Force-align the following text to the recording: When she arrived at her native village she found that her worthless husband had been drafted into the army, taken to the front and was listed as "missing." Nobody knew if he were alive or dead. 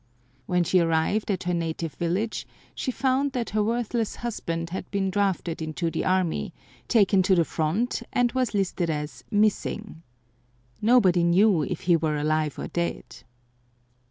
When 0.47 0.63
she 0.63 0.79
arrived 0.79 1.29
at 1.29 1.43
her 1.43 1.53
native 1.53 1.93
village 1.93 2.47
she 2.73 2.89
found 2.89 3.33
that 3.33 3.51
her 3.51 3.61
worthless 3.63 4.15
husband 4.15 4.71
had 4.71 4.89
been 4.89 5.11
drafted 5.11 5.61
into 5.61 5.91
the 5.91 6.05
army, 6.05 6.55
taken 6.87 7.21
to 7.21 7.35
the 7.35 7.45
front 7.45 8.01
and 8.11 8.31
was 8.31 8.55
listed 8.55 8.89
as 8.89 9.23
"missing." 9.29 10.01
Nobody 10.81 11.23
knew 11.23 11.61
if 11.61 11.81
he 11.81 11.95
were 11.95 12.17
alive 12.17 12.57
or 12.57 12.65
dead. 12.67 13.17